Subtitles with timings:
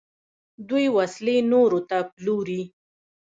[0.69, 2.61] دوی وسلې نورو ته پلوري.